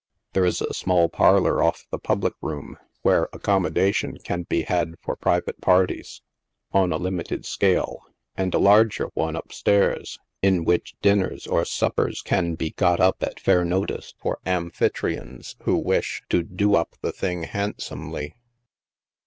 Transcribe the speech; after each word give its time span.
There 0.33 0.45
is 0.45 0.63
a 0.63 0.73
small 0.73 1.09
parlor 1.09 1.61
off 1.61 1.85
the 1.91 1.99
public 1.99 2.33
room, 2.41 2.75
where 3.03 3.29
accommodation 3.31 4.17
can 4.17 4.47
be 4.49 4.63
had 4.63 4.95
for 4.99 5.15
private 5.15 5.61
parties, 5.61 6.23
on 6.71 6.91
a 6.91 6.97
limited 6.97 7.45
scale, 7.45 8.01
and 8.35 8.51
a 8.55 8.57
larger 8.57 9.11
one 9.13 9.35
up 9.35 9.53
stairs, 9.53 10.17
in 10.41 10.65
which 10.65 10.95
dinners 11.03 11.45
or 11.45 11.65
suppers 11.65 12.23
can 12.23 12.55
be 12.55 12.71
got 12.71 12.99
up 12.99 13.21
at 13.21 13.39
fair 13.39 13.63
notice, 13.63 14.15
for 14.17 14.39
Amphitry 14.43 15.19
ons 15.21 15.55
who 15.65 15.77
wish 15.77 16.23
to" 16.31 16.41
do 16.41 16.83
the 17.03 17.11
thing 17.11 17.43
up" 17.43 17.49
handsomely. 17.51 18.33